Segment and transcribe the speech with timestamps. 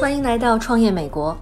[0.00, 1.36] 欢迎来到创业美国。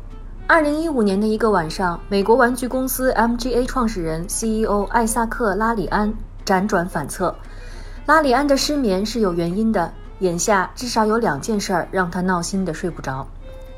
[0.46, 6.12] 二零一五年的一个晚上，美国玩具公司 MGA 创始人 CEO 艾萨克·拉里安
[6.45, 7.35] 辗转反侧。
[8.04, 13.26] 拉里安的失眠是有原因的，眼下至少有两件事儿让他闹心的睡不着。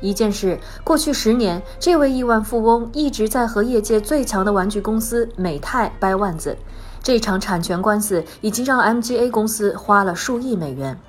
[0.01, 6.57] 一件事，过去十年，这位亿万富翁一直在和业界最强的玩具公司美泰掰腕子。
[7.01, 10.99] 这场产权官司已经让 MGA 公司花了数亿美元。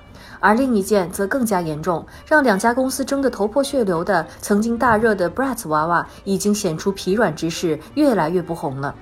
[0.45, 8.93] 而另一件则更加严重，让两家公司争得头破血流的曾经大热的 Bratz 娃娃，已经显出疲软之势，越来越不红了。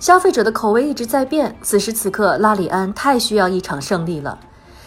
[0.00, 4.36] 消费者的口味一直在变，此时此刻，拉里安太需要一场胜利了。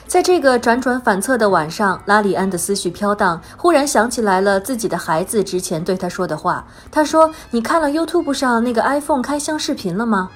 [0.06, 6.68] 在这个辗转反侧的晚上，拉里安的思绪飘荡，忽然想起来了自己的孩子之前对他说的话。
[6.92, 10.30] 他说：“你看了 YouTube 上那个 iPhone 开箱视频了吗？”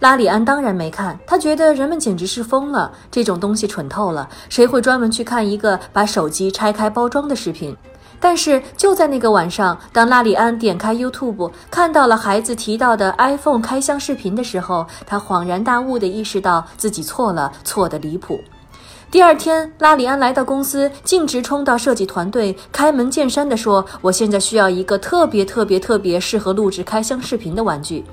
[0.00, 7.76] 拉里安当然没看，他觉得人们简直是疯了，这种东西蠢透了，谁会专门去看一个把手机拆开包装的视频？
[8.18, 18.40] 但是就在那个晚上，当拉里安点开 YouTube 看到了孩子提到的 iPhone 开箱视频的时候，他恍然大悟地意识到自己错了，错得离谱。
[19.10, 28.06] 第二天，拉里安来到公司，径直冲到设计团队，开门见山地说：“我现在需要一个特别特别特别适合录制开箱视频的玩具。”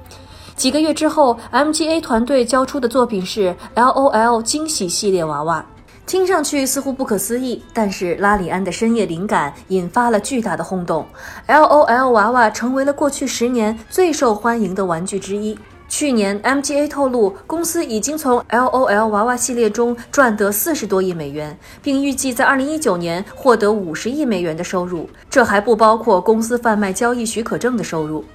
[0.58, 5.64] 几个月之后，MGA 团队交出的作品是 LOL 惊喜系列娃娃，
[6.08, 11.06] 听上去似乎不可思议，但是拉里安的深夜灵感引发了巨大的轰动
[11.48, 15.56] ，LOL 娃娃成为了过去十年最受欢迎的玩具之一。
[15.88, 25.08] 去年，MGA 透露，公司已经从 LOL 娃娃系列中赚得四十多亿美元，并预计在二零一九年获得五十亿美元的收入。
[25.30, 28.26] 这还不包括公司贩卖交易许可证的收入。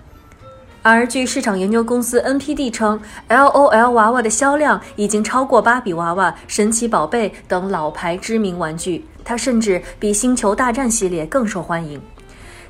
[0.85, 12.03] 而据市场研究公司 NPD 称，LOL 娃娃的销量已经超过芭比娃娃、神奇宝贝等老牌知名玩具，它甚至比星球大战系列更受欢迎。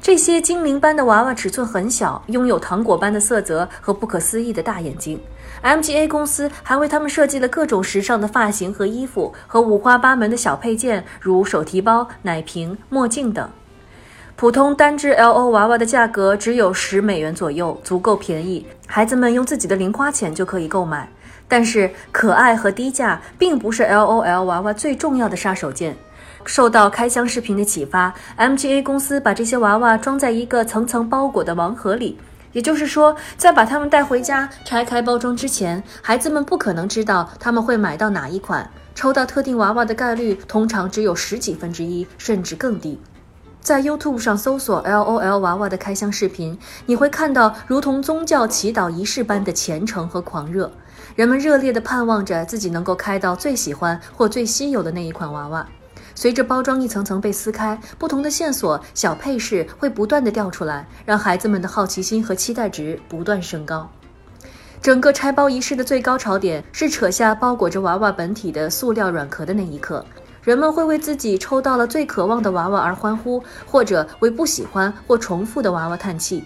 [0.03, 5.19] 这些精灵般的娃娃尺寸很小，拥有糖果般的色泽和不可思议的大眼睛。
[5.63, 13.49] MGA 公司还为他们设计了各种时尚的发型和衣服，和五花八门的小配件，如手提包、奶瓶、墨镜等。
[14.43, 21.09] 普通单只 LO 娃娃的价格只有十美元左右，足够便宜，孩子们用自己的零花钱就可以购买。
[21.47, 25.95] 但是，可爱和低价并不是 LOL 娃娃最重要的杀手锏。
[26.45, 32.19] 受到开箱视频的启发，MGA 公司把这些娃娃装在一个层层包裹的盲盒里。
[32.51, 38.69] 也就是说，在把它们带回家拆开包装之前，孩子们不可能知道他们会买到哪一款。
[38.97, 43.01] 抽到特定娃娃的概率通常只有十几分之一，甚至更低。
[43.63, 50.69] 在 YouTube 上搜索 LOL 娃娃的开箱视频，你会看到如同宗教祈祷仪式般的虔诚和狂热。
[51.15, 55.65] 人们热烈地盼望着自己能够开到最喜欢或最稀有的那一款娃娃。
[56.17, 63.89] 随着包装一层层被撕开，不同的线索、小配饰会不断地掉出来，让孩子们的好奇心和期待值不断升高。
[64.81, 70.05] 整个拆包仪式的最高潮点是扯下包裹着娃娃本体的塑料软壳的那一刻，
[70.43, 76.43] 人们会为自己抽到了最渴望的娃娃而欢呼，或者为不喜欢或重复的娃娃叹气。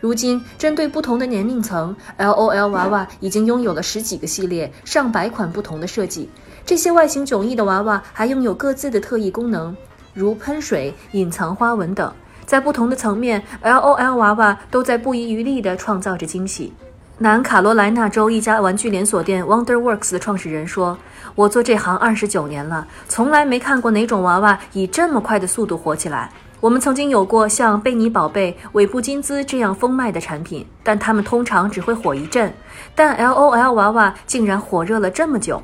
[0.00, 6.28] 如今，针对不同的年龄层，LOL 娃娃已经拥有了十几个系列、上百款不同的设计。
[6.64, 9.74] 这些外形迥异的娃娃还拥有各自的特异功能，
[10.12, 12.12] 如喷水、隐藏花纹等。
[12.44, 16.72] 在不同的层面，LOL 娃娃都在不遗余力地创造着惊喜。
[17.18, 20.98] 南卡罗来纳州一家玩具连锁店 WonderWorks 的创始人说
[21.34, 32.52] ：“我做这行二十九年了，从来没看过哪种娃娃以这么快的速度火起来。”我们曾经有过像贝尼宝贝、尾部金兹这样疯卖的产品，但他们通常只会火一阵。
[32.94, 35.62] 但 LOL 娃娃竟然火热了这么久。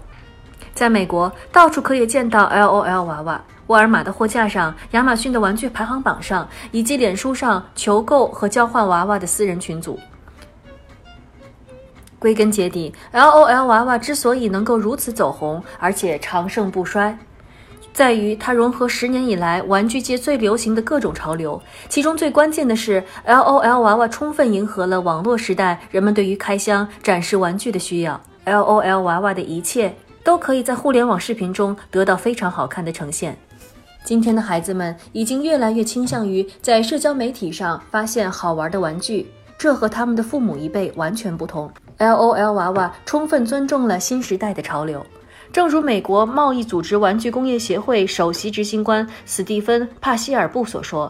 [0.72, 9.98] 在美国，到处可以见到 LOL 娃娃，沃尔玛的货架上、亚马逊的玩具排行榜上，以及脸书上求购和交换娃娃的私人群组。
[12.22, 17.19] 归根结底，LOL 娃娃之所以能够如此走红，而且长盛不衰。
[17.93, 28.20] 在于它融合十年以来玩具界最流行的各种潮流，其中最关键的是，LOL 娃娃充分迎合了网络时代人们对于开箱展示玩具的需要。
[28.46, 29.93] LOL 娃娃的一切
[30.23, 33.37] 都可以在互联网视频中得到非常好看的呈现。
[34.05, 39.26] 今天的孩子们已经越来越倾向于在社交媒体上发现好玩的玩具，
[39.58, 41.70] 这和他们的父母一辈完全不同。
[42.02, 45.06] LOL 娃娃充分尊重了新时代的潮流。
[45.52, 51.08] 正如美国贸易组织玩具工业协会首席执行官斯蒂芬·帕希尔布所说：“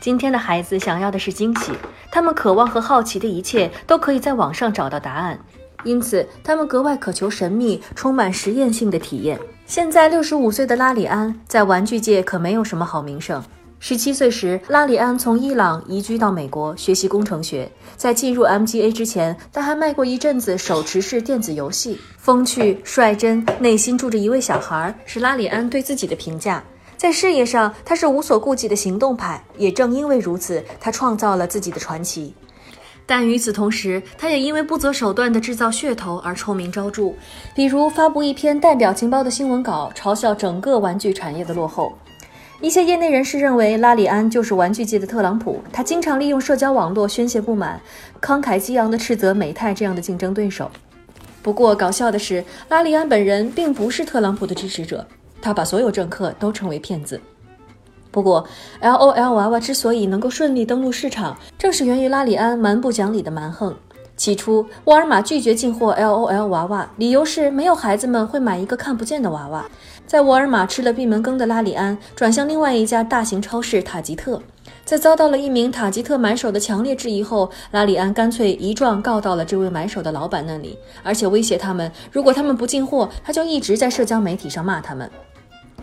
[0.00, 1.70] 今天的孩子想要的是惊喜，
[2.10, 5.38] 他们渴望和好奇的一切都可以在网上找到答案，
[5.84, 13.42] 因此他们格外渴求神秘、充满实验性的体验。”现在六十五岁的拉里安在玩具界可没有什么好名声。
[13.86, 17.70] 十七岁时，拉里安从伊朗移居到美国学习工程学。
[17.98, 22.00] 在进入 MGA 之前，他还卖过一阵子手持式电子游戏。
[22.16, 26.64] 风趣、率真，内心住着一位小孩，是拉里安对自己的评价。
[26.96, 29.44] 在事业上，他是无所顾忌的行动派。
[29.58, 32.34] 也正因为如此，他创造了自己的传奇。
[33.04, 37.12] 但与此同时，他也因为不择手段地制造噱头而臭名昭著，
[37.54, 41.92] 比如发布一篇代表情报的新闻稿，嘲笑整个玩具产业的落后。
[42.60, 47.80] 一些业内人士认为，拉里安就是玩具界的特朗普，他经常利用社交网络宣泄不满，
[48.22, 50.70] 慷慨激昂地斥责美泰这样的竞争对手。
[51.42, 55.06] 不过，搞笑的是，拉里安本人并不是特朗普的支持者，
[55.42, 57.20] 他把所有政客都称为骗子。
[58.10, 58.46] 不过
[58.80, 63.76] ，LOL 娃娃之所以能够顺利登陆市场，正是源于拉里安蛮不讲理的蛮横。
[64.16, 69.64] 起初，沃尔玛拒绝进货 LOL 娃娃，理由是没有孩子们会买一个看不见的娃娃。
[70.06, 74.40] 在沃尔玛吃了闭门羹的拉里安，转向另外一家大型超市塔吉特。
[74.84, 85.10] 在遭到了一名塔吉特买手的强烈质疑后，拉里安干脆一状告到了这位买手的老板那里，而且威胁他们，如果他们不进货，他就一直在社交媒体上骂他们。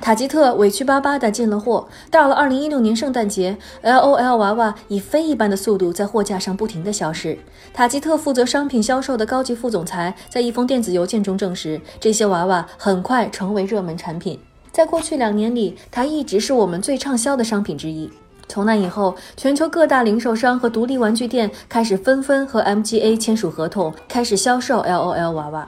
[0.02, 1.88] 塔吉特委屈巴巴地进了货。
[2.10, 7.38] 到了二零一六年圣诞节，LOL 娃娃以飞一般的速度在货架上不停地消失。
[7.72, 14.40] 塔吉特负责商品销售的高级副总裁在一封电子邮件中证实，这些娃娃很快成为热门产品。
[14.72, 18.10] 在过去两年里，它一直是我们最畅销的商品之一。
[18.48, 25.68] 从那以后，全球各大零售商和独立玩具店开始纷纷和 MGA 签署合同，开始销售 LOL 娃娃。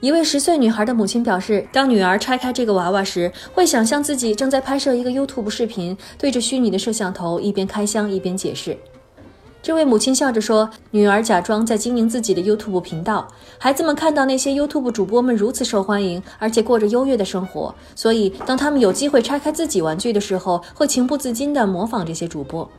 [0.00, 8.78] 一位十岁女孩的母亲表示，当女儿拆开这个娃娃时，会想象自己正在拍摄一个 YouTube 视频，对着虚拟的摄像头一边开箱一边解释。
[9.60, 13.26] 这位母亲笑着说：“女儿假装在经营自己的 YouTube 频道，
[13.58, 22.70] 孩子们看到那些 YouTube 主播们如此受欢迎，而且过着优越的生活，所以当他们有机会拆开自己玩具的时候，会情不自禁地模仿这些主播。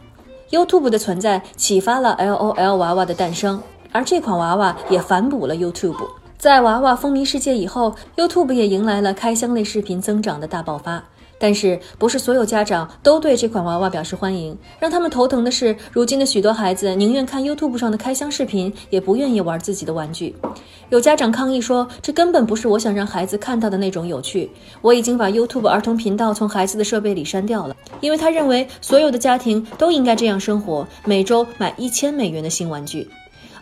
[0.52, 3.62] YouTube 的存在启发了 LOL 娃娃的诞生，
[3.92, 5.98] 而这款娃娃也反哺了 YouTube。”
[6.40, 11.04] 在娃娃风靡世界以后，YouTube 也迎来了开箱类视频增长的大爆发。
[11.38, 14.58] 但是，不是所有家长都对这款娃娃表示欢迎。
[14.80, 20.34] 让他们头疼的是，如今的许多孩子宁愿看 YouTube 上的开箱视频，也不愿意玩自己的玩具。
[20.88, 24.50] 有家长抗议说：“这根本不是我想让孩子看到的那种有趣。”
[24.82, 33.10] 我已经把 YouTube 儿童频道从孩子的设备里删掉了，因为他认为所有的家庭都应该这样生活：每周买一千美元的新玩具。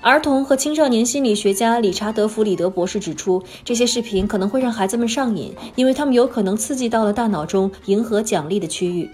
[0.02, 9.10] 儿童和青少年心理学家理查德·弗里德博士指出，这些视频可能会让孩子们上瘾，因为他们有可能刺激到了大脑中迎合奖励的区域。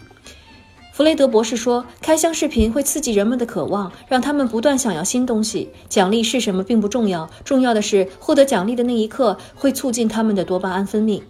[0.91, 5.69] 弗雷德博士说，开箱视频会刺激人们的渴望，让他们不断想要新东西。
[5.89, 11.21] 奖励是什么并不重要，重要的是获得奖励的那一刻会促进他们的多巴胺分泌。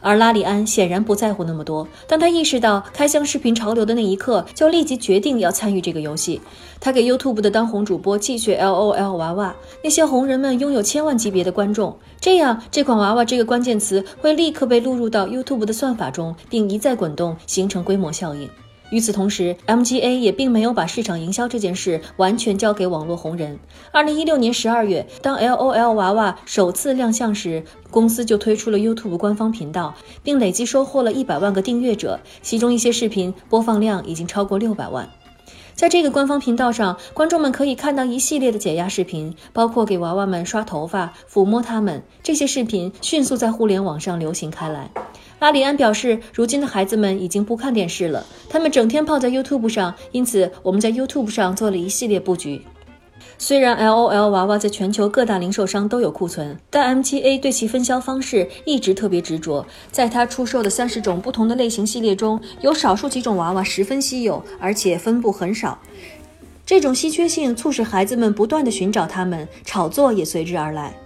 [0.00, 1.86] 而拉里安显然不在乎那么多。
[2.06, 6.40] 当他意识到开箱视频潮流的那一刻，就立即决定要参与这个游戏。
[6.80, 18.48] 他给 YouTube 的当红主播继续 LOL 娃娃，那些红人们拥有千万级别的观众，这样这款娃娃这个关键词会立刻被录入到 YouTube 的算法中，并一再滚动，形成规模效应。
[18.90, 23.58] 与此同时，MGA 也并没有把市场营销这件事完全交给网络红人。
[23.92, 35.08] 二零一六年十二月，当 LOL 娃娃首次亮相时，公司就推出了 YouTube 官方频道，并累计收获了一百万个订阅者，其中一些视频播放量已经超过六百万。
[35.74, 42.02] 在这个官方频道上，观众们可以看到一系列的解压视频，包括给娃娃们刷头发、抚摸它们。
[42.20, 44.90] 这些视频迅速在互联网上流行开来。
[45.38, 52.62] 拉里安表示，如今的孩子们已经不看电视了，他们整天泡在 YouTube 上，因此我们在 YouTube 上做了一系列布局。
[53.40, 59.64] 虽然 LOL 娃娃在全球各大零售商都有库存，但 MGA 对其分销方式一直特别执着。
[59.92, 65.78] 在它出售的三十种不同的类型系列中，有少数几种娃娃十分稀有，而且分布很少。
[66.66, 70.96] 这种稀缺性促使孩子们不断地寻找它们，炒作也随之而来。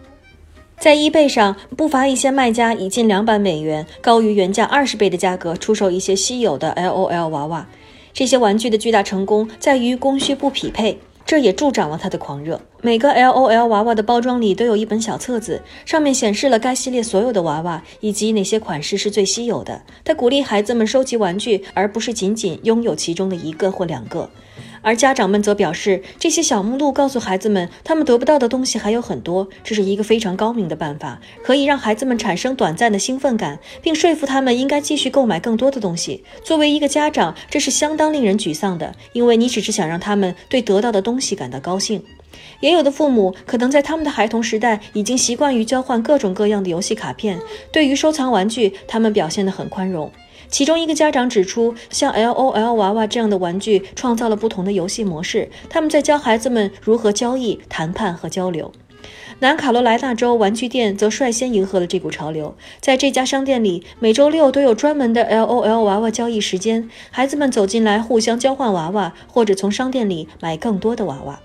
[0.82, 7.68] 在 eBay 上，不乏一些卖家以近两百美元（高于原价二十倍的价格）出售一些稀有的 LOL 娃娃。
[8.12, 12.60] 这些玩具的巨大成功在于供需不匹配，这也助长了它的狂热。
[12.80, 19.82] 每个 LOL 娃娃的包装里都有一本小册子，上面显示了该系列所有的娃娃以及哪些款式是最稀有的。
[20.02, 24.28] 它鼓励孩子们收集玩具，而不是仅仅拥有其中的一个或两个。
[24.82, 29.48] 而家长们则表示，这些小目录告诉孩子们，他们得不到的东西还有很多。
[29.62, 36.24] 这是一个非常高明的办法，可以让孩子们产生短暂的兴奋感，并说服他们应该继续购买更多的东西。
[36.44, 42.02] 作为一个家长，这是相当令人沮丧的，因为你只是想让他们对得到的东西感到高兴。
[42.60, 47.38] 也有的父母可能在他们的孩童时代已经习惯于交换各种各样的游戏卡片，
[47.70, 50.10] 对于收藏玩具，他们表现得很宽容。
[50.52, 58.70] 其中一个家长指出，像 LOL 娃娃这样的玩具创造了不同的游戏模式，他们在教孩子们如何交易、谈判和交流。
[59.38, 71.40] 南卡罗来纳州玩具店则率先迎合了这股潮流，在这家商店里，每周六都有专门的 LOL 娃娃交易时间，孩子们走进来互相交换娃娃，或者从商店里买更多的娃娃。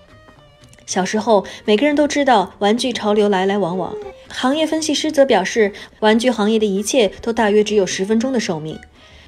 [0.85, 3.95] 小时候，每个人都知道玩具潮流来来往往，
[4.27, 5.71] 行业分析师则表示，
[6.01, 8.77] 玩具行业的一切都大约只有十分钟的寿命。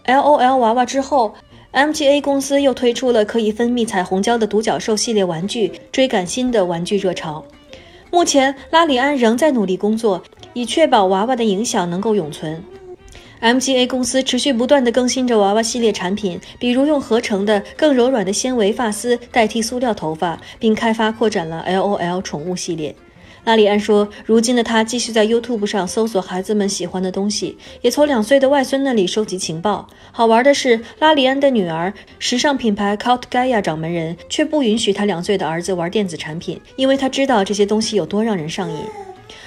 [0.09, 1.35] LOL 娃娃之后
[1.71, 7.45] ，MGA 公司又推出了可以分泌彩虹胶的独角兽系列玩具，追赶新的玩具热潮。
[8.09, 10.23] 目前，拉里安仍在努力工作，
[10.53, 12.63] 以确保娃娃的影响能够永存。
[13.39, 22.95] MGA 公司持续不断地更新着娃娃系列产品，比如用合成的更柔软的纤维发丝代替塑料头发，并开发扩展了 LOL 宠物系列。
[23.46, 29.88] 拉里安说：“如今的他继续在 YouTube 上搜索孩子们喜欢的东西，也从两岁的外孙那里收集情报。
[30.12, 38.77] 好玩的是，拉里安的女儿，时尚品牌 c o u t Gaia 掌门人，却不允许他两岁的儿子玩电子产品，因为他知道这些东西有多让人上瘾。”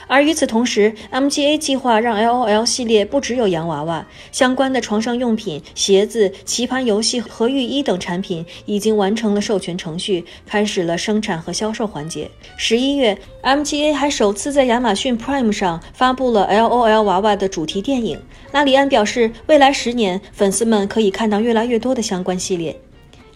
[0.06, 12.30] 而与此同时，MGA 计划让 LOL 系列不只有洋娃娃，相关的床上用品、鞋子、棋盘游戏和浴衣等产品已经完成了授权程序，开始了生产和销售环节。
[12.56, 18.20] 十一月，MGA 还首次在亚马逊 Prime 上发布了 LOL 娃娃的主题电影。
[18.52, 22.78] 拉里安表示，未来十年，粉丝们可以看到越来越多的相关系列。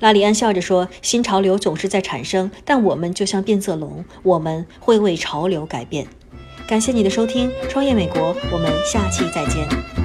[0.00, 6.06] 拉里安笑着说：“新潮流总是在产生，但我们就像变色龙，我们会为潮流改变。”
[6.66, 9.95] 感谢你的收听，创业美国，我们下期再见。